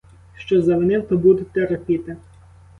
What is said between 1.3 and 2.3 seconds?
терпіти.